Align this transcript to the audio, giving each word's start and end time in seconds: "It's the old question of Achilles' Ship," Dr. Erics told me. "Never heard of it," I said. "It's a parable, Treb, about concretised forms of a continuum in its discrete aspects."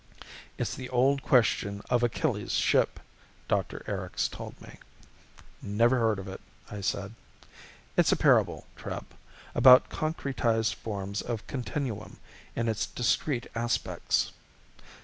"It's 0.57 0.73
the 0.73 0.89
old 0.89 1.21
question 1.21 1.83
of 1.91 2.01
Achilles' 2.01 2.53
Ship," 2.53 2.99
Dr. 3.47 3.83
Erics 3.87 4.27
told 4.27 4.59
me. 4.59 4.77
"Never 5.61 5.99
heard 5.99 6.17
of 6.17 6.27
it," 6.27 6.41
I 6.71 6.81
said. 6.81 7.13
"It's 7.95 8.11
a 8.11 8.15
parable, 8.15 8.65
Treb, 8.75 9.05
about 9.53 9.89
concretised 9.89 10.73
forms 10.73 11.21
of 11.21 11.41
a 11.41 11.43
continuum 11.43 12.17
in 12.55 12.67
its 12.67 12.87
discrete 12.87 13.45
aspects." 13.53 14.31